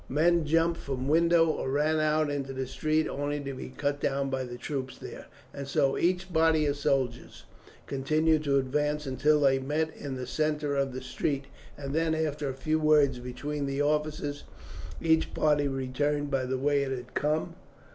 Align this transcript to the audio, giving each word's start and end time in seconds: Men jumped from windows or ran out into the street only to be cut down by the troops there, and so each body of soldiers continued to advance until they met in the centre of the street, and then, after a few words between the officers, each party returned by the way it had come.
Men 0.09 0.45
jumped 0.47 0.79
from 0.79 1.07
windows 1.07 1.57
or 1.59 1.69
ran 1.69 1.99
out 1.99 2.31
into 2.31 2.53
the 2.53 2.65
street 2.65 3.07
only 3.07 3.39
to 3.41 3.53
be 3.53 3.69
cut 3.69 3.99
down 3.99 4.31
by 4.31 4.43
the 4.45 4.57
troops 4.57 4.97
there, 4.97 5.27
and 5.53 5.67
so 5.67 5.95
each 5.95 6.33
body 6.33 6.65
of 6.65 6.75
soldiers 6.75 7.43
continued 7.85 8.43
to 8.45 8.57
advance 8.57 9.05
until 9.05 9.39
they 9.41 9.59
met 9.59 9.95
in 9.95 10.15
the 10.15 10.25
centre 10.25 10.75
of 10.75 10.91
the 10.91 11.01
street, 11.03 11.45
and 11.77 11.93
then, 11.93 12.15
after 12.15 12.49
a 12.49 12.53
few 12.55 12.79
words 12.79 13.19
between 13.19 13.67
the 13.67 13.83
officers, 13.83 14.43
each 14.99 15.35
party 15.35 15.67
returned 15.67 16.31
by 16.31 16.45
the 16.45 16.57
way 16.57 16.81
it 16.81 16.89
had 16.91 17.13
come. 17.13 17.53